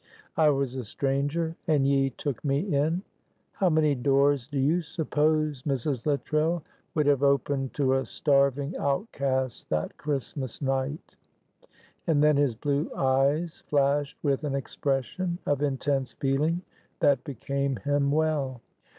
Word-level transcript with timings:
'I 0.35 0.49
was 0.49 0.73
a 0.73 0.83
stranger 0.83 1.55
and 1.67 1.85
ye 1.85 2.09
took 2.09 2.43
me 2.43 2.61
in.' 2.61 3.03
How 3.51 3.69
many 3.69 3.93
doors 3.93 4.47
do 4.47 4.57
you 4.57 4.81
suppose, 4.81 5.61
Mrs. 5.61 6.07
Luttrell, 6.07 6.63
would 6.95 7.05
have 7.05 7.21
opened 7.21 7.75
to 7.75 7.93
a 7.93 8.05
starving 8.07 8.75
outcast 8.77 9.69
that 9.69 9.95
Christmas 9.97 10.59
night?" 10.59 11.17
and 12.07 12.23
then 12.23 12.37
his 12.37 12.55
blue 12.55 12.89
eyes 12.95 13.59
flashed 13.67 14.17
with 14.23 14.43
an 14.43 14.55
expression 14.55 15.37
of 15.45 15.61
intense 15.61 16.13
feeling 16.13 16.63
that 16.99 17.23
became 17.23 17.75
him 17.75 18.09
well. 18.11 18.59